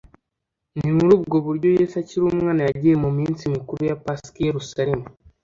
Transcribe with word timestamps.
Ni 0.77 0.89
muri 0.95 1.11
ubwo 1.17 1.35
buryo 1.45 1.67
Yesu 1.77 1.93
akiri 2.01 2.23
umwana 2.33 2.61
yagiye 2.67 2.95
mu 3.03 3.09
minsi 3.17 3.51
mikuru 3.55 3.81
ya 3.89 3.99
Pasika 4.03 4.37
i 4.39 4.47
Yerusalemu 4.47 5.05